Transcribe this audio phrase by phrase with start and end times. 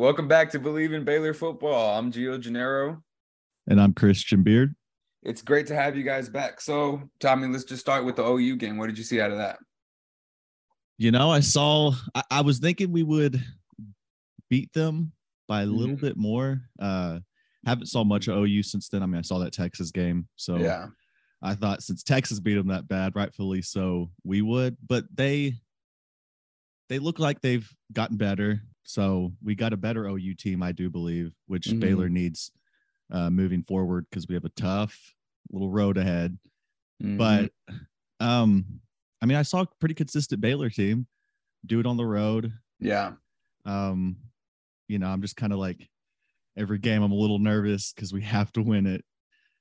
[0.00, 1.98] Welcome back to Bleav in Baylor Football.
[1.98, 3.02] I'm Gio Gennaro.
[3.68, 4.74] And I'm Christian Beard.
[5.22, 6.62] It's great to have you guys back.
[6.62, 8.78] So, Tommy, let's just start with the OU game.
[8.78, 9.58] What did you see out of that?
[10.96, 13.44] You know, I saw, I, I was thinking we would
[14.48, 15.12] beat them
[15.46, 16.00] by a little Mhm.
[16.00, 16.62] bit more.
[16.80, 17.18] Uh,
[17.66, 19.02] haven't saw much of OU since then.
[19.02, 20.26] I mean, I saw that Texas game.
[20.36, 20.86] So Yeah.
[21.42, 24.78] I thought since Texas beat them that bad, rightfully so, we would.
[24.88, 25.56] But they
[26.88, 28.62] they look like they've gotten better.
[28.90, 31.78] So we got a better OU team, I do believe, which Mhm.
[31.80, 32.50] Baylor needs
[33.08, 35.14] uh, moving forward because we have a tough
[35.50, 36.38] little road ahead.
[37.02, 37.16] Mhm.
[37.16, 37.52] But
[38.18, 38.80] um,
[39.22, 41.06] I mean, I saw a pretty consistent Baylor team
[41.66, 42.52] do it on the road.
[42.80, 43.14] yeah,
[43.64, 44.16] Um,
[44.88, 45.88] you know, I'm just kind of like
[46.56, 49.04] every game I'm a little nervous because we have to win it.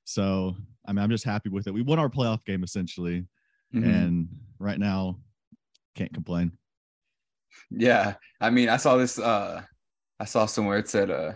[0.05, 1.73] So I mean, I'm just happy with it.
[1.73, 3.27] We won our playoff game essentially,
[3.75, 3.83] Mhm.
[3.85, 5.19] and right now
[5.95, 6.57] can't complain.
[7.71, 8.15] Yeah.
[8.41, 9.19] I mean, I saw this.
[9.19, 9.61] Uh,
[10.19, 11.33] I saw somewhere it said, uh,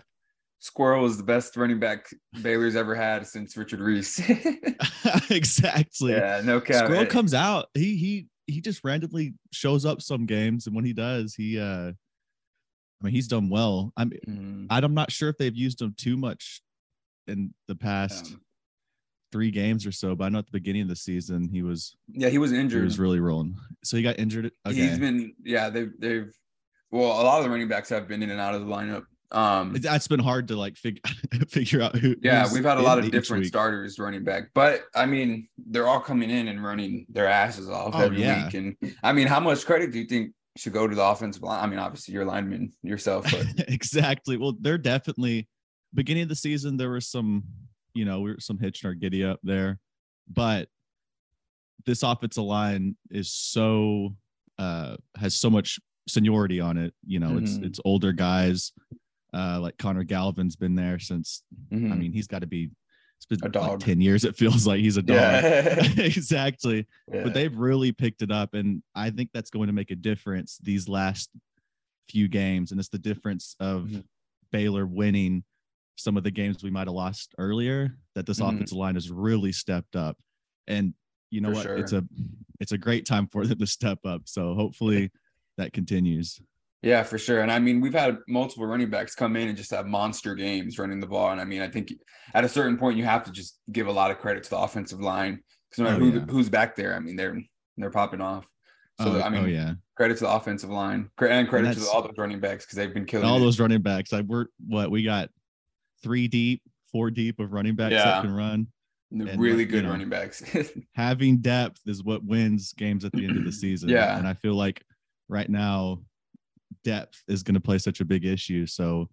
[0.59, 2.07] "Squirrel is the best running back
[2.41, 4.19] Baylor's ever had since Richard Reese."
[5.29, 6.13] exactly.
[6.13, 6.85] yeah, no cap.
[6.85, 7.67] Squirrel comes out.
[7.73, 11.91] He he he just randomly shows up some games, and when he does, he uh,
[11.91, 13.91] I mean, he's done well.
[13.97, 14.67] I'm Mhm.
[14.69, 16.61] I'm not sure if they've used him too much
[17.27, 18.41] in the past Um,
[19.33, 21.97] three games or so, but I know at the beginning of the season he was
[22.13, 22.81] yeah, he was injured.
[22.81, 23.57] he was really rolling.
[23.83, 24.51] So he got injured.
[24.65, 24.75] Okay.
[24.75, 26.31] He's been, yeah, they've, they've,
[26.91, 29.03] well, a lot of the running backs have been in and out of the lineup.
[29.31, 31.01] Um, That's been hard to like figure
[31.49, 32.15] figure out who.
[32.21, 33.47] yeah, we've had a lot of different week.
[33.47, 37.95] starters running back, but I mean, they're all coming in and running their asses off
[37.95, 38.45] Oh, every yeah.
[38.45, 38.53] week.
[38.53, 41.63] And I mean, how much credit do you think should go to the offensive line?
[41.63, 44.37] I mean, obviously, you're a lineman yourself, but exactly.
[44.37, 45.47] Well, they're definitely
[45.95, 46.77] beginning of the season.
[46.77, 47.43] There was some,
[47.93, 49.79] you know, we were some hitch in our giddy up there,
[50.29, 50.67] but
[51.85, 54.15] this offensive line is so
[54.57, 56.93] uh has so much seniority on it.
[57.05, 57.65] You know, it's Mhm.
[57.65, 58.71] it's older guys.
[59.33, 61.41] Uh, like Connor Galvin's been there since.
[61.71, 61.97] I mhm.
[61.97, 62.69] mean, he's got to be.
[63.17, 63.69] It's been A dog.
[63.69, 64.25] like ten years.
[64.25, 65.17] It feels like he's a dog.
[65.17, 65.79] yeah.
[65.97, 66.85] exactly.
[67.11, 67.23] Yeah.
[67.23, 70.57] but they've really picked it up and i think that's going to make a difference
[70.61, 71.29] these last
[72.09, 74.03] few games and it's the difference of Mhm.
[74.51, 75.43] baylor winning
[75.95, 78.53] some of the games we might have lost earlier that this Mhm.
[78.55, 80.17] offensive line has really stepped up
[80.67, 80.93] and
[81.29, 82.03] you know For what it's a
[82.59, 85.11] it's a great time for them to step up so hopefully
[85.57, 86.39] that continues
[86.81, 87.39] Yeah, for sure.
[87.41, 90.77] And I mean, we've had multiple running backs come in and just have monster games
[90.77, 91.31] running the ball.
[91.31, 91.93] And I mean, I think
[92.33, 94.57] at a certain point you have to just give a lot of credit to the
[94.57, 96.25] offensive line because no matter Oh, who, yeah.
[96.29, 97.39] who's back there, I mean, they're
[97.77, 98.45] they're popping off.
[98.99, 102.01] So oh, I mean, oh, yeah credit to the offensive line and credit to all
[102.01, 103.41] those running backs because they've been killing all it.
[103.41, 105.29] those running backs like we're what we got
[106.03, 108.03] three deep four deep of running backs Yeah.
[108.05, 108.67] that can run
[109.11, 110.43] and, really you good know, running backs.
[110.93, 113.89] having depth is what wins games at the end of the season.
[113.89, 114.17] Yeah.
[114.17, 114.83] And I feel like
[115.29, 116.01] right now,
[116.83, 118.65] depth is going to play such a big issue.
[118.67, 119.09] So,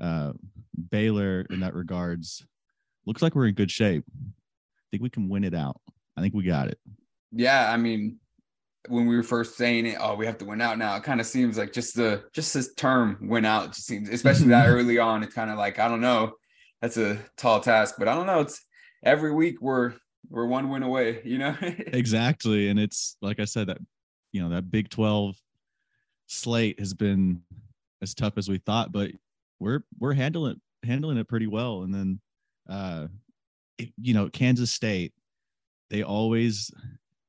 [0.00, 0.32] uh,
[0.90, 2.46] Baylor, in that regards,
[3.06, 4.04] looks like we're in good shape.
[4.16, 5.80] I think we can win it out.
[6.16, 6.78] I think we got it.
[7.32, 8.18] yeah, I mean,
[8.88, 10.96] when we were first saying it, oh, we have to win out now.
[10.96, 14.48] It kind of seems like just the just this term win out just seems, especially
[14.48, 15.22] that early on.
[15.22, 16.32] It's kind of like I don't know.
[16.80, 18.40] That's a tall task, but I don't know.
[18.40, 18.64] It's
[19.04, 19.94] every week we're
[20.30, 21.20] we're one win away.
[21.24, 21.56] You know.
[21.92, 22.68] Exactly.
[22.68, 23.78] And it's like I said, that,
[24.32, 25.36] you know, that Big 12
[26.26, 27.42] slate has been
[28.02, 29.10] as tough as we thought, but
[29.58, 31.82] we're, we're handling handling it pretty well.
[31.82, 32.20] And then,
[32.68, 33.06] uh,
[33.78, 35.12] it- you know, Kansas State,
[35.90, 36.70] they always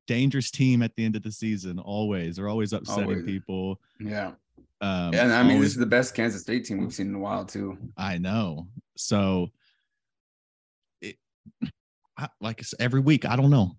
[0.10, 1.78] dangerous team at the end of the season.
[1.78, 3.24] Always, they're always upsetting Always.
[3.24, 3.80] people.
[4.00, 4.32] yeah.
[4.82, 7.16] Um, And I mean, always- this is the best Kansas State team we've seen in
[7.16, 7.78] a while too.
[7.96, 8.68] I know.
[8.98, 9.52] So,
[11.02, 11.18] it,
[12.18, 13.78] I, like I said, every week, I don't know.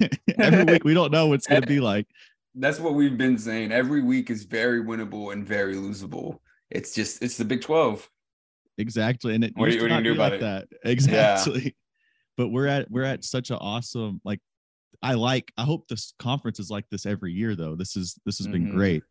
[0.38, 2.06] every week, we don't know what's going to be like.
[2.54, 3.72] That's what we've been saying.
[3.72, 6.40] Every week is very winnable and very losable.
[6.68, 8.08] It's just it's the Big Twelve.
[8.76, 9.34] Exactly.
[9.34, 10.68] And it What are you- what are you not do like that.
[10.84, 11.74] Exactly.
[12.36, 14.40] But we're at we're at such an awesome like
[15.02, 17.74] I like I hope this conference is like this every year though.
[17.76, 18.72] This is this has been Mhm.
[18.72, 19.02] great.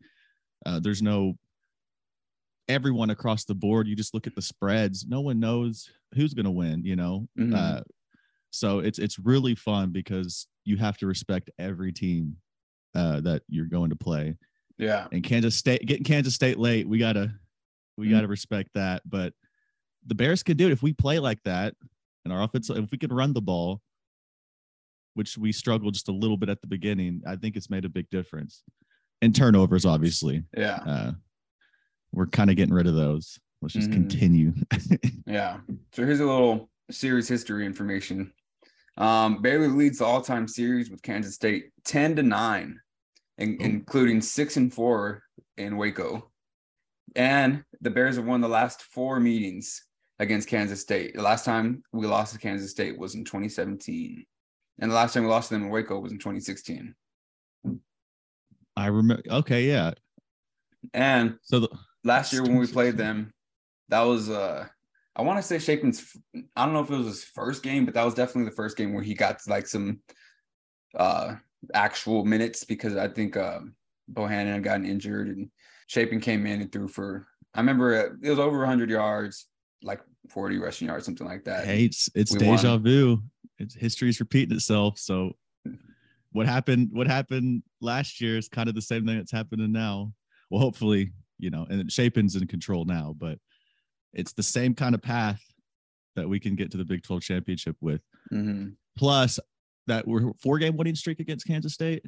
[0.66, 1.34] Uh there's no
[2.68, 3.88] everyone across the board.
[3.88, 5.06] You just look at the spreads.
[5.06, 7.28] No one knows who's gonna win, you know.
[7.38, 7.54] Mhm.
[7.54, 7.82] Uh
[8.50, 12.36] so it's it's really fun because you have to respect every team
[12.94, 14.36] uh that you're going to play
[14.78, 15.06] Yeah.
[15.12, 17.34] and Kansas State getting Kansas State late, we gotta
[17.96, 18.10] we Mhm.
[18.12, 19.02] gotta respect that.
[19.08, 19.34] But
[20.06, 21.74] the Bears can do it if we play like that,
[22.24, 23.82] and our offense if we can run the ball,
[25.14, 27.22] which we struggled just a little bit at the beginning.
[27.26, 28.62] I think it's made a big difference.
[29.22, 30.76] And turnovers, obviously, Yeah.
[30.76, 31.12] uh,
[32.12, 33.38] we're kind of getting rid of those.
[33.62, 33.94] Let's just Mhm.
[33.94, 34.54] continue.
[35.26, 35.60] Yeah.
[35.92, 38.32] So here's a little series history information.
[38.96, 42.80] Um, Baylor leads the all-time series with Kansas State 10 to 9,
[43.38, 43.64] in- Oh.
[43.64, 45.22] including six and four
[45.56, 46.32] in Waco.
[47.14, 49.84] And the Bears have won the last four meetings
[50.18, 51.14] against Kansas State.
[51.14, 54.26] The last time we lost to Kansas State was in 2017.
[54.80, 56.94] And the last time we lost to them in Waco was in 2016.
[58.76, 59.22] I remember.
[59.30, 59.92] Okay, yeah.
[60.94, 61.68] And So the,
[62.02, 63.32] last year when we played them,
[63.88, 64.66] that was uh
[65.16, 66.16] I want to say Shapen's
[66.56, 68.76] I don't know if it was his first game, but that was definitely the first
[68.76, 70.00] game where he got like some
[70.96, 71.34] uh
[71.74, 73.74] actual minutes because I think um
[74.10, 75.50] Bohannon had gotten injured and
[75.88, 79.46] Shapen came in and threw for I remember it, it was over 100 yards,
[79.82, 80.00] like
[80.30, 81.66] 40 rushing yards, something like that.
[81.66, 82.82] hey, it's it's deja won.
[82.82, 83.22] vu.
[83.60, 84.98] It's history's repeating itself.
[84.98, 85.36] So
[86.32, 86.88] what happened?
[86.92, 90.12] What happened last year is kind of the same thing that's happening now.
[90.50, 93.38] Well, hopefully, you know, and Shapen's in control now, but
[94.14, 95.40] it's the same kind of path
[96.16, 98.00] that we can get to the Big 12 championship with.
[98.32, 98.74] Mhm.
[98.96, 99.38] Plus,
[99.86, 102.04] that we're four game winning streak against Kansas State.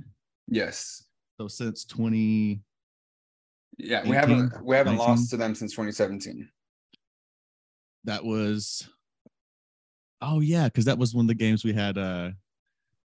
[0.48, 1.04] Yes.
[1.40, 2.62] So since 20,
[3.78, 5.08] Yeah, we haven't we haven't 19?
[5.08, 6.48] lost to them since 2017.
[8.04, 8.88] that was,
[10.22, 12.30] oh yeah, because that was one of the games we had uh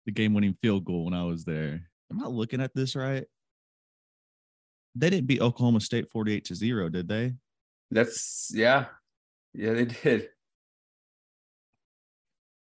[0.06, 1.82] the game winning field goal when I was there.
[2.12, 3.26] Am I looking at this right?
[4.94, 7.34] They didn't beat Oklahoma State 48 to 0, did they?
[7.92, 8.86] That's yeah,
[9.54, 10.30] yeah, they did.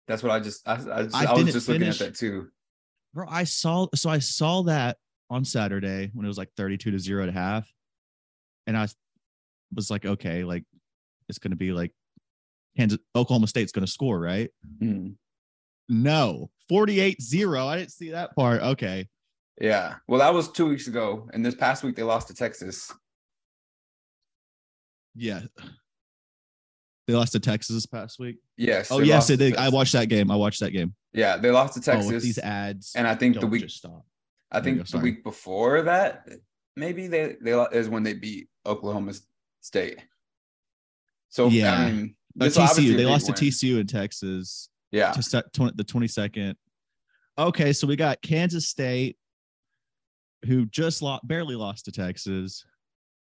[0.07, 2.49] That's what I just I, I, just, I I, was just looking at that too.
[3.13, 4.99] Bro, I saw so I saw that
[5.31, 7.69] on Saturday when it was like 32 to 0 at half.
[8.67, 8.87] And I
[9.75, 10.65] was like, okay, like
[11.29, 11.93] it's gonna be like
[12.77, 14.51] Kansas Oklahoma State's gonna score, right?
[14.81, 15.15] Mm.
[15.89, 17.67] No, 48 0.
[17.67, 18.63] I didn't see that part.
[18.63, 19.09] Okay.
[19.61, 22.93] Yeah, well, that was two weeks ago, and this past week they lost to Texas.
[25.15, 25.43] Yeah.
[27.07, 28.37] They lost to Texas this past week.
[28.57, 28.91] Yes.
[28.91, 29.55] Oh yes, they.
[29.55, 30.31] I watched that game.
[30.31, 30.95] I watched that game.
[31.13, 32.93] Yeah, they lost to Oh, Texas, with these ads.
[32.97, 34.05] and I think the week just stop.
[34.51, 36.29] I think go, the week before that,
[36.75, 39.15] maybe they they is when they beat Oklahoma
[39.61, 40.01] State.
[41.29, 41.75] So Yeah.
[41.75, 42.97] I mean, Is obviously TCU.
[42.97, 43.33] They lost to.
[43.33, 44.69] TCU in Texas.
[44.93, 46.55] Yeah, to set 20, the 22nd.
[47.39, 49.17] Okay, so we got Kansas State,
[50.47, 52.65] who just lost, barely lost to Texas,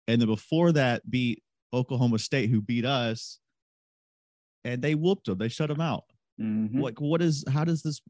[0.08, 1.42] and then before that beat
[1.74, 3.40] Oklahoma State, who beat us,
[4.64, 5.38] and they whooped them.
[5.38, 6.04] They shut them out.
[6.40, 6.82] Mhm.
[6.82, 7.44] Like, what is?
[7.50, 8.02] How does this?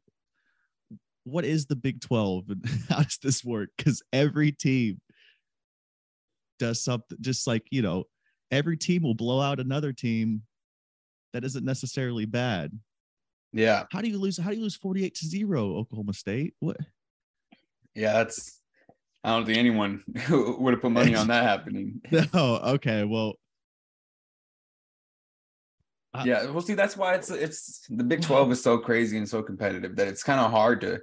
[1.26, 3.70] What is the Big Twelve, and how does this work?
[3.78, 5.00] Because every team
[6.60, 7.18] does something.
[7.22, 8.06] Just like you know,
[8.52, 10.42] every team will blow out another team
[11.34, 12.72] that isn't necessarily bad.
[13.52, 14.38] yeah, How do you lose?
[14.38, 15.76] How do you lose forty eight to zero?
[15.78, 16.54] Oklahoma State.
[16.60, 16.78] What?
[17.96, 18.14] yeah.
[18.14, 18.60] That's
[19.24, 22.02] I don't think anyone would have put money on that happening.
[22.34, 22.58] No.
[22.76, 23.04] Okay.
[23.04, 23.34] Well.
[26.14, 29.28] I- Yeah, well, see, that's why it's it's the Big Twelve is so crazy and
[29.28, 30.94] so competitive that it's kind of hard to.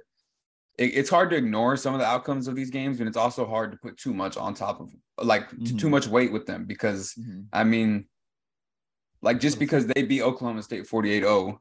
[0.77, 3.45] It, it's hard to ignore some of the outcomes of these games, and it's also
[3.45, 4.89] hard to put too much on top of
[5.21, 5.77] like Mhm.
[5.79, 7.13] too much weight with them because
[7.51, 8.05] I mean,
[9.21, 11.57] like just because they beat Oklahoma State 48-0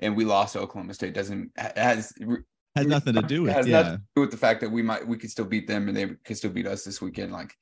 [0.00, 2.12] and we lost to Oklahoma State doesn't has
[2.76, 3.52] Has nothing to do it with.
[3.54, 3.82] has Yeah.
[3.82, 5.96] nothing to do with the fact that we might we could still beat them and
[5.96, 7.32] they could still beat us this weekend.
[7.32, 7.54] Like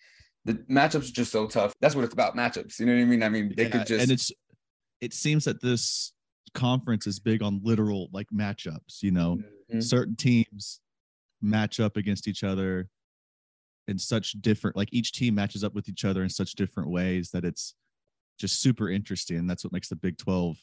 [0.44, 1.72] the matchups are just so tough.
[1.80, 2.78] That's what it's about matchups.
[2.78, 3.22] You know what I mean?
[3.22, 4.30] I mean, they Yeah, could just and it's.
[5.02, 6.12] It seems that this
[6.54, 9.02] conference is big on literal like matchups.
[9.02, 9.38] You know,
[9.72, 9.82] Mhm.
[9.82, 10.80] certain teams
[11.42, 12.88] match up against each other
[13.88, 14.76] in such different.
[14.76, 17.74] Like each team matches up with each other in such different ways that it's
[18.38, 19.46] just super interesting.
[19.46, 20.58] That's what makes the Big Twelve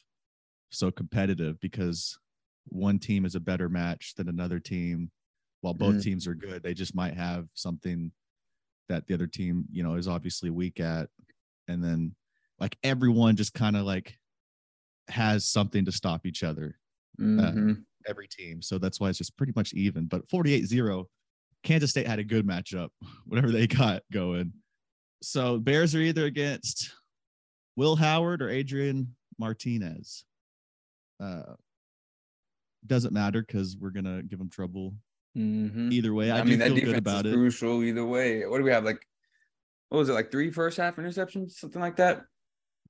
[0.70, 2.18] so competitive because
[2.68, 5.10] one team is a better match than another team.
[5.60, 6.02] While both Mhm.
[6.02, 8.12] teams are good, they just might have something
[8.88, 11.08] that the other team, you know, is obviously weak at.
[11.68, 12.14] And then
[12.58, 14.18] like everyone just kind of like
[15.08, 16.78] has something to stop each other,
[17.18, 17.84] Mhm.
[18.06, 18.60] every team.
[18.62, 20.06] So that's why it's just pretty much even.
[20.06, 21.08] But 48 0,
[21.62, 22.90] Kansas State had a good matchup,
[23.26, 24.52] whatever they got going.
[25.22, 26.92] So Bears are either against
[27.76, 30.24] Will Howard or Adrian Martinez.
[31.20, 31.54] Uh,
[32.86, 34.94] doesn't matter because we're gonna give them trouble
[35.36, 35.92] Mhm.
[35.92, 36.30] either way.
[36.30, 37.36] I, I, mean, that feel defense good about is it.
[37.36, 38.46] crucial either way.
[38.46, 38.84] What do we have?
[38.84, 39.06] Like,
[39.88, 40.12] what was it?
[40.12, 42.24] Like three first half interceptions, something like that.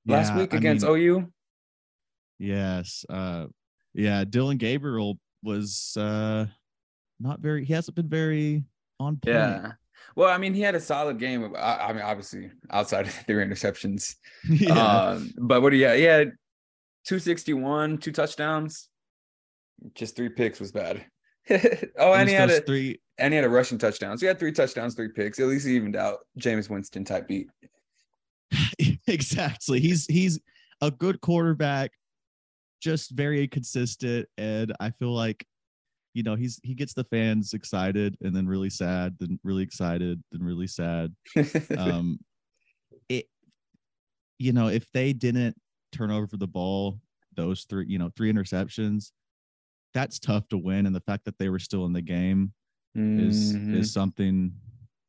[0.05, 1.33] Last Yeah, week I against mean, OU.
[2.39, 3.05] Yes.
[3.09, 3.47] Uh
[3.93, 6.47] yeah, Dillon Gabriel was uh
[7.19, 8.65] not very he hasn't been very
[8.99, 9.35] on point.
[9.35, 9.71] Yeah.
[10.15, 11.43] Well, I mean, he had a solid game.
[11.43, 14.15] Of, I, I mean, obviously outside of the three interceptions.
[14.49, 14.73] yeah.
[14.73, 15.89] Um, but what do you?
[15.89, 16.33] He had
[17.05, 18.89] two sixty one, two touchdowns.
[19.93, 21.05] Just three picks was bad.
[21.49, 24.17] oh, and Just he had a three and he had a rushing touchdown.
[24.17, 25.39] So he had three touchdowns, three picks.
[25.39, 27.49] At least he evened out Jameis Winston type beat.
[29.07, 29.79] exactly.
[29.79, 30.39] He's he's
[30.81, 31.91] a good quarterback,
[32.81, 34.27] just very consistent.
[34.37, 35.45] And I feel like,
[36.15, 40.23] you know, he's he gets the fans excited and then really sad, then really excited,
[40.33, 41.15] then really sad.
[41.77, 42.19] Um
[43.09, 43.27] it
[44.39, 45.55] you know, if they didn't
[45.91, 46.99] turn over the ball,
[47.35, 49.11] those three, you know, three interceptions,
[49.93, 50.85] that's tough to win.
[50.85, 52.53] And the fact that they were still in the game
[53.17, 53.73] is Mhm.
[53.73, 54.53] is something.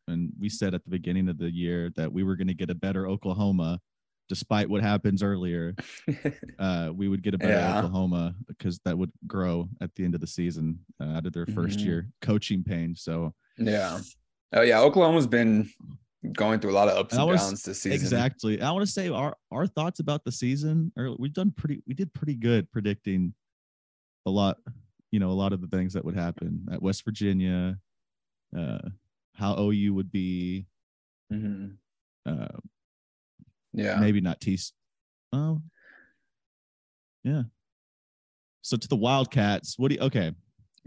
[0.08, 2.70] And we said at the beginning of the year that we were going to get
[2.70, 3.80] a better Oklahoma,
[4.28, 5.74] despite what happens earlier.
[6.58, 7.78] Uh, we would get a better Yeah.
[7.78, 11.44] Oklahoma because that would grow at the end of the season uh, out of their
[11.46, 11.84] 1st Mhm.
[11.84, 12.94] year coaching pain.
[12.96, 14.00] So yeah.
[14.54, 15.68] Oh yeah, Oklahoma's been
[16.32, 17.92] going through a lot of ups And and was- downs this season.
[18.00, 20.92] exactly, I want to say our our thoughts about the season.
[20.96, 21.82] Or we've done pretty.
[21.86, 23.34] We did pretty good predicting
[24.24, 24.56] a lot.
[25.12, 27.78] You know, a lot of the things that would happen at West Virginia.
[28.56, 28.88] Uh,
[29.34, 30.66] how OU would be.
[31.32, 31.76] Mhm.
[32.24, 32.48] Uh,
[33.76, 33.96] Yeah.
[33.96, 34.58] maybe not T.
[35.32, 35.60] Oh,
[37.22, 37.42] yeah.
[38.62, 40.32] So to the Wildcats, what do you, okay?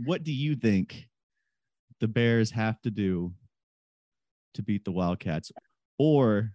[0.04, 1.08] What do you think
[2.00, 3.32] the Bears have to do
[4.56, 5.52] to beat the Wildcats?
[5.98, 6.52] Or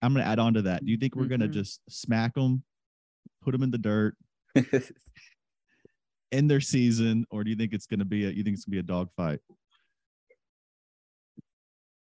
[0.00, 0.84] I'm going to add on to that.
[0.84, 1.52] Do you think we're going to mm-hmm.
[1.52, 2.64] just smack them,
[3.42, 4.16] put them in the dirt,
[6.32, 8.64] end their season, or do you think it's going to be a you think it's
[8.64, 9.40] going to be a dogfight?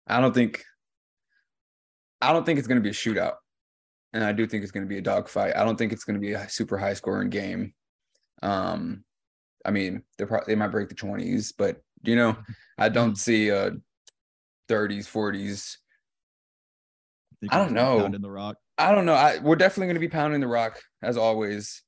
[0.06, 0.64] I don't think
[2.22, 3.34] I don't think it's going to be a shootout.
[4.12, 5.56] And I do think it's going to be a dogfight.
[5.56, 7.74] I don't think it's going to be a super high scoring game.
[8.42, 9.04] Um
[9.64, 12.36] I mean, they probably they might break the 20s, but you know,
[12.78, 13.70] I don't see uh
[14.68, 15.76] 30s, 40s.
[17.50, 18.00] I don't know.
[18.00, 18.56] pound in the rock.
[18.78, 19.14] I don't know.
[19.14, 21.82] I we're definitely going to be pounding the rock as always.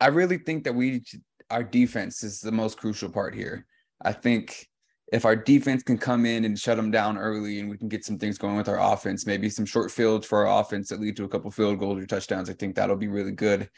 [0.00, 1.04] I really think that we
[1.50, 3.66] our defense is the most crucial part here.
[4.02, 4.68] I think
[5.12, 8.04] if our defense can come in and shut them down early and we can get
[8.04, 11.16] some things going with our offense, maybe some short fields for our offense that lead
[11.16, 13.70] to a couple field goals or touchdowns, I think that'll be really good.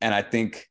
[0.00, 0.68] And I think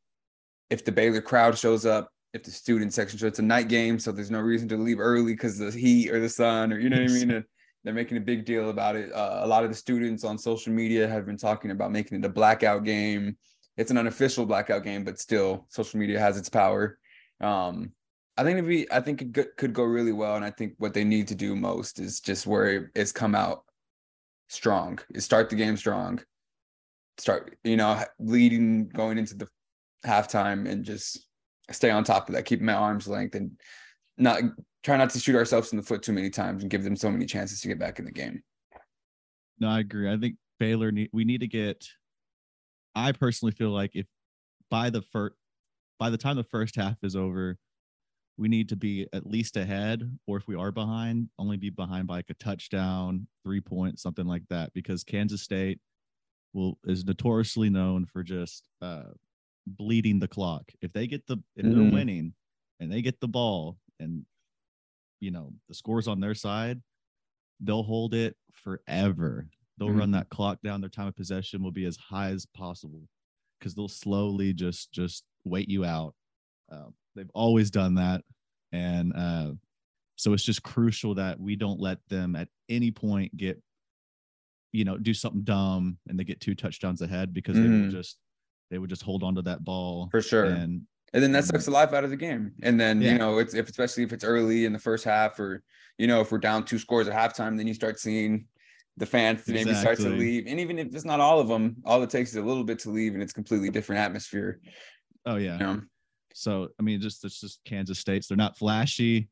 [0.69, 3.99] if the Baylor crowd shows up, if the student section shows, it's a night game,
[3.99, 6.89] so there's no reason to leave early because the heat or the sun or you
[6.89, 7.31] know what I mean.
[7.31, 7.45] And
[7.83, 9.11] they're making a big deal about it.
[9.11, 12.25] Uh, a lot of the students on social media have been talking about making it
[12.25, 13.37] a blackout game.
[13.77, 16.99] It's an unofficial blackout game, but still, social media has its power.
[17.39, 17.91] Um,
[18.37, 20.93] I think it'd be, I think it could- go really well, and I think what
[20.93, 23.65] they need to do most is just where it's come out
[24.49, 24.99] strong.
[25.13, 26.21] Is start the game strong,
[27.17, 29.47] start you know leading going into the
[30.05, 31.27] halftime, and just
[31.71, 32.45] stay on top of that.
[32.45, 33.59] Keep at arm's length and
[34.17, 34.41] not
[34.83, 37.11] try not to shoot ourselves in the foot too many times and give them so
[37.11, 38.41] many chances to get back in the game.
[39.59, 40.11] No, I agree.
[40.11, 41.85] I think Baylor need we need to get.
[42.95, 44.05] I personally feel like if
[44.69, 45.35] by the first
[45.99, 47.57] by the time the first half is over,
[48.41, 52.07] we need to be at least ahead, or if we are behind, only be behind
[52.07, 54.73] by like a touchdown, three points, something like that.
[54.73, 55.79] Because Kansas State
[56.53, 59.11] will is notoriously known for just uh,
[59.67, 60.71] bleeding the clock.
[60.81, 61.73] If they get the if Mhm.
[61.75, 62.33] they're winning
[62.79, 64.25] and they get the ball and
[65.19, 66.81] you know the scores on their side,
[67.59, 69.47] they'll hold it forever.
[69.77, 70.13] They'll run Mhm.
[70.13, 70.81] that clock down.
[70.81, 73.07] Their time of possession will be as high as possible
[73.59, 76.15] because they'll slowly just just wait you out.
[76.71, 78.23] Um, they've always done that,
[78.71, 79.51] and uh,
[80.15, 83.61] so it's just crucial that we don't let them at any point get,
[84.71, 87.83] you know, do something dumb and they get two touchdowns ahead because they Mhm.
[87.85, 88.17] will just
[88.69, 90.45] they would just hold on to that ball For sure.
[90.45, 92.53] And, and then that sucks the life out of the game.
[92.63, 93.11] And then, Yeah.
[93.11, 95.61] you know, it's if especially if it's early in the first half or,
[95.97, 98.47] you know, if we're down two scores at halftime, then you start seeing
[98.95, 100.45] the fans maybe start to leave.
[100.47, 102.79] And even if it's not all of them, all it takes is a little bit
[102.79, 104.61] to leave and it's completely different atmosphere.
[105.25, 105.53] oh yeah.
[105.53, 105.81] You know?
[106.33, 108.27] So I mean, just it's just Kansas State's.
[108.27, 109.29] They're not flashy.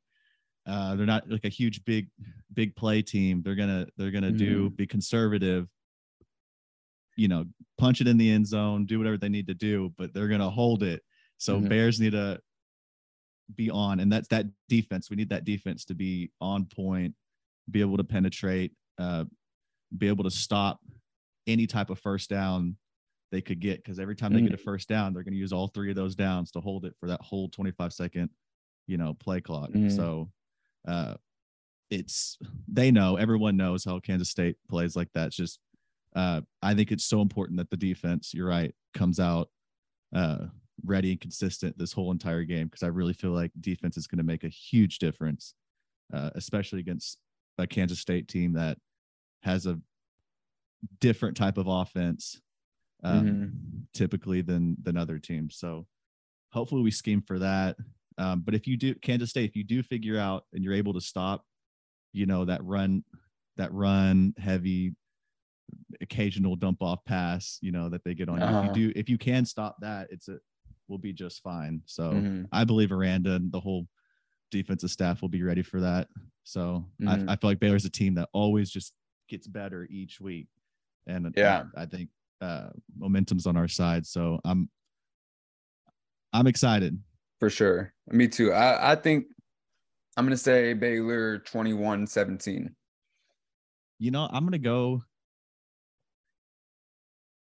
[0.66, 2.10] Uh, they're not like a huge big
[2.54, 3.42] big play team.
[3.42, 5.68] They're gonna they're gonna do be conservative.
[7.16, 7.46] You know,
[7.78, 10.50] punch it in the end zone, do whatever they need to do, but they're gonna
[10.50, 11.02] hold it.
[11.38, 11.70] So Mhm.
[11.70, 12.40] Bears need to
[13.56, 15.10] be on, and that's that defense.
[15.10, 17.16] We need that defense to be on point,
[17.72, 19.26] be able to penetrate, uh,
[19.98, 20.80] be able to stop
[21.48, 22.78] any type of first down
[23.32, 25.54] they could get because every time they get a first down, they're going to use
[25.54, 28.30] all three of those downs to hold it for that whole 25 second,
[28.88, 29.70] you know, play clock.
[29.72, 29.96] Mhm.
[29.96, 30.32] So
[30.88, 31.16] uh
[31.90, 35.28] it's they know everyone knows how Kansas State plays like that.
[35.28, 35.60] It's just
[36.16, 39.50] uh I think it's so important that the defense, you're right, comes out
[40.14, 40.48] uh
[40.86, 44.18] ready and consistent this whole entire game because I really feel like defense is going
[44.20, 45.54] to make a huge difference,
[46.14, 47.18] uh, especially against
[47.58, 48.78] a Kansas State team that
[49.44, 49.78] has a
[51.02, 52.40] different type of offense
[53.04, 53.86] um, Mhm.
[53.94, 55.56] typically than than other teams.
[55.58, 55.88] So
[56.52, 57.78] hopefully we scheme for that.
[58.18, 60.94] Um, but if you do Kansas State, if you do figure out and you're able
[60.94, 61.46] to stop,
[62.12, 63.04] you know that run,
[63.58, 64.96] that run heavy,
[66.02, 68.40] occasional dump off pass, you know that they get on.
[68.40, 68.46] you.
[68.46, 68.60] Uh-huh.
[68.70, 70.40] If you do, if you can stop that, it's a
[70.88, 71.82] will be just fine.
[71.86, 72.48] So Mhm.
[72.52, 73.88] I believe Aranda and the whole
[74.50, 76.10] defensive staff will be ready for that.
[76.44, 77.30] So Mhm.
[77.30, 78.94] I, I feel like Baylor's a team that always just
[79.28, 80.48] gets better each week.
[81.06, 81.66] And Yeah.
[81.78, 82.10] I think
[82.42, 84.06] uh momentum's on our side.
[84.06, 84.70] So I'm
[86.34, 86.98] I'm excited.
[87.40, 87.94] For sure.
[88.08, 88.52] Me too.
[88.54, 89.26] I, I think
[90.18, 92.70] I'm gonna say Baylor 21-17.
[94.00, 95.04] You know, I'm gonna go.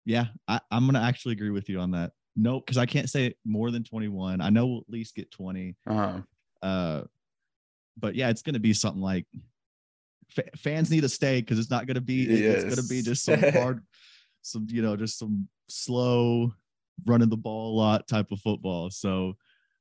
[0.05, 2.11] Yeah, I, I'm gonna actually agree with you on that.
[2.35, 4.41] No, because I can't say more than 21.
[4.41, 5.75] I know we'll at least get 20.
[5.87, 6.19] Uh-huh.
[6.61, 7.03] Uh,
[7.97, 9.25] but yeah, it's gonna be something like
[10.29, 12.23] fa- fans need to stay because it's not gonna be.
[12.23, 13.83] it- It's gonna be just some hard,
[14.43, 16.53] some you know, just some slow
[17.05, 18.89] running the ball a lot type of football.
[18.89, 19.33] So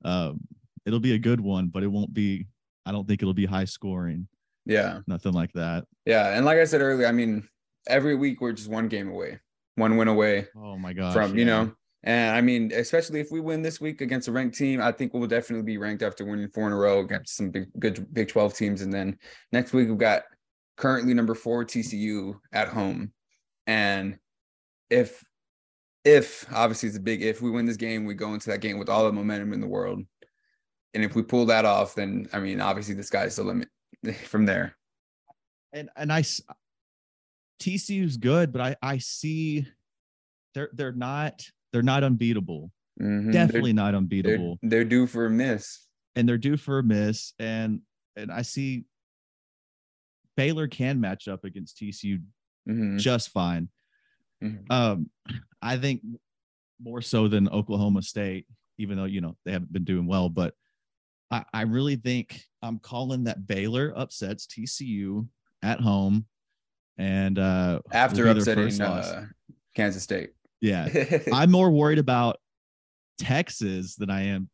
[0.04, 0.40] um,
[0.87, 2.47] it'll be a good one, but it won't be.
[2.87, 4.26] I don't think it'll be high scoring.
[4.64, 5.00] Yeah.
[5.07, 5.85] Nothing like that.
[6.07, 6.37] Yeah.
[6.37, 7.49] And like I said earlier, I mean,
[7.87, 9.38] every week we're just one game away,
[9.76, 11.12] one win away Oh my god!
[11.12, 11.73] from, you know.
[12.04, 15.14] And I mean, especially if we win this week against a ranked team, I think
[15.14, 18.28] we'll definitely be ranked after winning four in a row against some big, good Big
[18.28, 18.83] 12 teams.
[18.83, 19.19] And then
[19.52, 20.23] next week we've got
[20.76, 23.12] currently number four TCU at home.
[23.69, 24.19] And
[24.93, 25.25] if,
[26.05, 28.79] if obviously it's a big if we win this game, we go into that game
[28.79, 30.03] with all the momentum in the world.
[30.95, 33.69] And if we pull that off, then I mean, obviously the sky's the limit
[34.27, 34.77] from there.
[35.73, 36.23] and and I
[37.61, 39.67] TCU's good, but I I see
[40.55, 42.71] they're they're not they're not unbeatable.
[43.01, 43.33] Mhm.
[43.33, 45.87] They're- Definitely not they're, unbeatable, they're due for a miss.
[46.17, 47.33] and they're due for a miss.
[47.39, 47.81] And
[48.17, 48.85] and I see
[50.37, 52.21] Baylor can match up against TCU
[52.69, 52.99] Mhm.
[52.99, 53.69] just fine.
[54.43, 54.71] Mhm.
[54.71, 55.11] Um,
[55.61, 56.03] I think
[56.81, 58.47] more so than Oklahoma State,
[58.79, 60.55] even though you know they haven't been doing well, but
[61.31, 65.27] I, I really think I'm calling that Baylor upsets TCU
[65.63, 66.27] at home,
[66.99, 69.27] and uh, After upsetting uh,
[69.75, 70.31] Kansas State.
[70.61, 70.89] yeah,
[71.33, 72.39] I'm more worried about
[73.19, 74.51] Texas than I am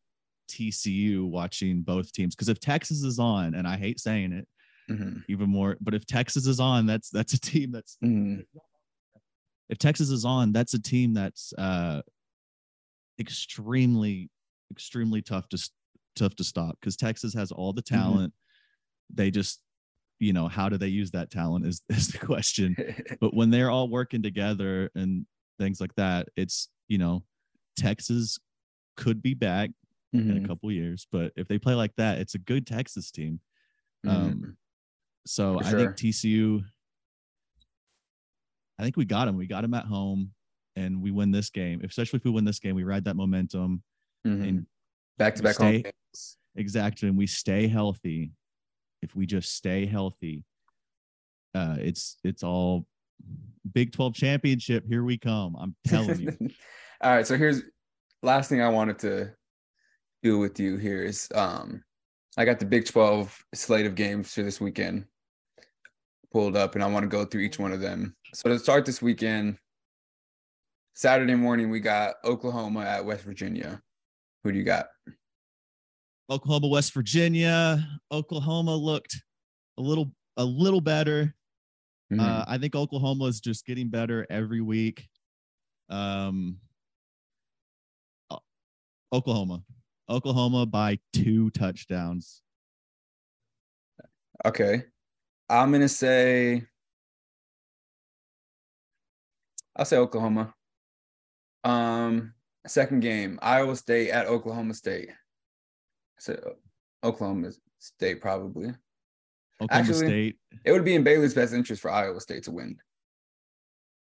[0.48, 4.46] TCU watching both teams because if Texas is on, and I hate saying it
[4.90, 5.22] Mhm.
[5.28, 8.44] even more, but if Texas is on, that's that's a team that's Mhm.
[9.68, 12.02] If Texas is on, that's a team that's uh
[13.18, 14.30] extremely
[14.70, 15.70] extremely tough to
[16.14, 18.32] tough to stop because Texas has all the talent.
[19.12, 19.60] They just
[20.20, 22.76] you know how do they use that talent is is the question.
[23.20, 25.26] But when they're all working together and
[25.58, 27.24] things like that, it's you know
[27.76, 28.38] Texas
[28.96, 29.70] could be back
[30.12, 30.44] in Mhm.
[30.44, 33.40] a couple years, but if they play like that, it's a good Texas team.
[34.06, 34.10] Mhm.
[34.10, 34.56] Um,
[35.26, 36.64] so For I think TCU.
[38.78, 39.36] I think we got him.
[39.36, 40.30] We got him at home,
[40.76, 41.80] and we win this game.
[41.84, 43.82] Especially if we win this game, we ride that momentum.
[44.26, 44.48] Mhm.
[44.48, 44.66] and
[45.16, 46.36] back to back home stay- games.
[46.56, 48.32] Exactly, and we stay healthy.
[49.00, 50.44] If we just stay healthy,
[51.54, 52.84] uh, it's it's all
[53.72, 54.84] Big Twelve championship.
[54.88, 55.54] Here we come.
[55.56, 56.36] I'm telling you.
[57.00, 57.24] All right.
[57.26, 57.62] So here's
[58.24, 59.32] last thing I wanted to
[60.24, 61.84] do with you here is um
[62.36, 65.04] I got the Big 12 slate of games for this weekend
[66.32, 68.14] pulled up and I want to go through each one of them.
[68.34, 69.58] So to start this weekend,
[70.94, 73.80] Saturday morning we got Oklahoma at West Virginia.
[74.44, 74.88] Who do you got?
[76.30, 77.86] Oklahoma, West Virginia.
[78.12, 79.16] Oklahoma looked
[79.78, 81.34] a little a little better.
[82.12, 82.20] Mhm.
[82.20, 85.08] Uh, I think Oklahoma is just getting better every week.
[85.88, 86.60] Um,
[89.10, 89.64] Oklahoma,
[90.10, 92.42] Oklahoma by two touchdowns.
[94.44, 94.84] Okay.
[95.48, 96.64] I'm gonna say
[99.76, 100.54] I'll say Oklahoma.
[101.64, 102.34] Um
[102.66, 105.10] second game, Iowa State at Oklahoma State.
[106.18, 106.54] So
[107.02, 108.72] Oklahoma State probably.
[109.60, 110.36] Oklahoma Actually, State.
[110.64, 112.76] It would be in Baylor's best interest for Iowa State to win.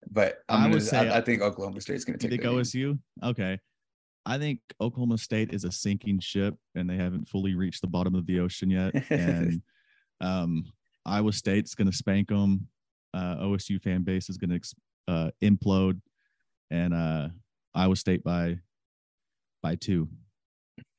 [0.09, 2.43] But I'm I gonna, would say- I, I think Oklahoma State's gonna You take think
[2.43, 2.57] the game.
[2.59, 2.99] OSU?
[3.23, 3.59] Okay.
[4.25, 8.13] I think Oklahoma State is a sinking ship and they haven't fully reached the bottom
[8.13, 8.93] of the ocean yet.
[9.11, 9.61] And
[10.19, 10.65] um,
[11.07, 12.67] Iowa State's going to spank them.
[13.13, 14.75] Uh, OSU fan base is going to
[15.07, 15.99] uh, implode,
[16.69, 17.29] and uh,
[17.73, 18.59] Iowa State by
[19.63, 20.07] by two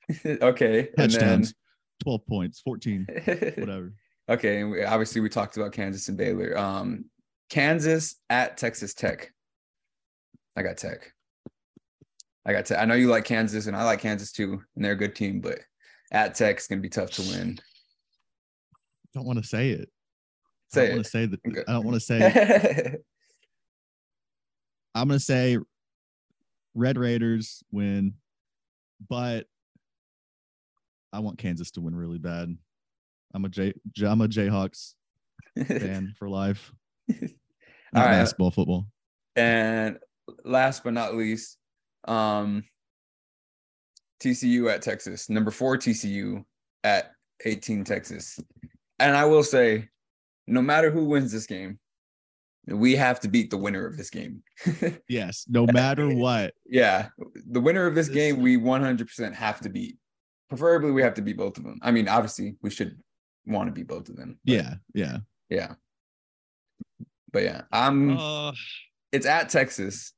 [0.27, 0.89] okay.
[0.97, 1.55] And touchdowns,
[2.03, 3.07] twelve points, fourteen,
[3.59, 3.93] whatever.
[4.29, 6.57] Okay, and we, obviously we talked about Kansas and Baylor.
[6.57, 7.05] Um,
[7.51, 9.33] Kansas at Texas Tech.
[10.57, 11.13] I got Tech.
[12.47, 12.79] I got Tech.
[12.79, 15.41] I know you like Kansas, and I like Kansas too, and they're a good team.
[15.41, 15.61] But
[16.11, 17.59] at Tech's gonna be tough to win.
[19.13, 19.91] don't want to say it.
[20.75, 21.41] I don't want to say that.
[21.47, 21.63] Okay.
[21.67, 22.97] I don't want to say.
[24.95, 25.59] I'm going to say
[26.75, 28.15] Red Raiders win,
[29.09, 29.47] but
[31.13, 32.57] I want Kansas to win really bad.
[33.35, 33.75] I'm a J.
[34.03, 34.95] I'm a Jayhawks
[35.67, 36.73] fan for life.
[37.09, 37.21] Not
[37.95, 38.13] right.
[38.13, 38.87] basketball, football.
[39.37, 39.99] and
[40.45, 41.57] last but not least,
[42.07, 42.65] um,
[44.21, 45.31] TCU at Texas.
[45.31, 46.45] Number four TCU
[46.85, 47.13] at
[47.45, 48.39] 18 Texas.
[48.99, 49.89] And I will say,
[50.49, 51.79] no matter who wins this game,
[52.67, 54.43] we have to beat the winner of this game.
[55.09, 56.55] yes, no matter what.
[56.67, 57.09] Yeah,
[57.51, 59.97] the winner of this game, we 100% have to beat.
[60.49, 61.79] Preferably, we have to beat both of them.
[61.83, 62.99] I mean, obviously, we should
[63.47, 64.39] want to beat both of them.
[64.45, 65.19] Yeah, yeah,
[65.51, 65.75] yeah.
[67.33, 68.19] But yeah, I'm.
[68.19, 68.53] Uh,
[69.13, 70.13] it's at Texas.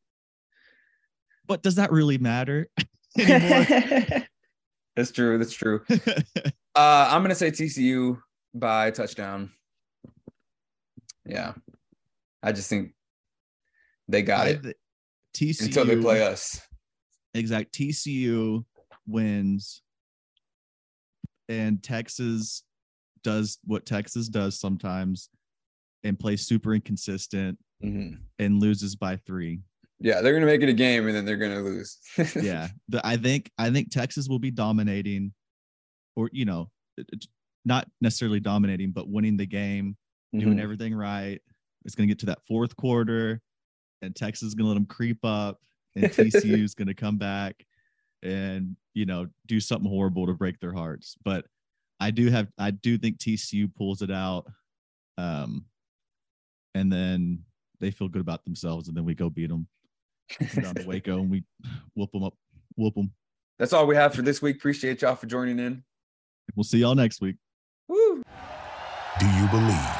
[1.46, 2.68] But does that really matter
[3.16, 5.38] that's true.
[5.38, 5.82] That's true.
[5.90, 8.18] uh, I'm gonna say TCU
[8.54, 9.50] by touchdown.
[11.30, 11.54] Yeah,
[12.42, 12.92] I just think
[14.08, 14.76] they got I, it.
[15.36, 16.60] TCU until they play us.
[17.34, 17.72] Exact.
[17.72, 18.64] TCU
[19.06, 19.82] wins,
[21.48, 22.64] and Texas
[23.22, 25.28] does what Texas does sometimes,
[26.04, 28.16] and plays super inconsistent mm-hmm.
[28.38, 29.60] and loses by three.
[30.00, 31.98] Yeah, they're gonna make it a game and then they're gonna lose.
[32.36, 35.32] yeah, the, I think I think Texas will be dominating,
[36.16, 36.70] or you know,
[37.64, 39.96] not necessarily dominating, but winning the game,
[40.34, 40.44] mm-hmm.
[40.44, 41.40] doing everything right.
[41.84, 43.40] It's gonna get to that fourth quarter,
[44.02, 45.60] and Texas is gonna let them creep up,
[45.96, 47.64] and TCU is gonna come back,
[48.22, 51.16] and you know, do something horrible to break their hearts.
[51.24, 51.46] But
[52.00, 54.46] I do have I do think TCU pulls it out,
[55.18, 55.64] um,
[56.74, 57.44] and then
[57.80, 59.66] they feel good about themselves, and then we go beat them
[60.60, 61.44] down to Waco and we
[61.94, 62.34] whoop them up,
[62.76, 63.12] whoop them.
[63.58, 64.56] That's all we have for this week.
[64.56, 65.82] Appreciate y'all for joining in.
[66.56, 67.36] We'll see y'all next week.
[67.88, 68.22] Woo.
[69.18, 69.99] Do you believe?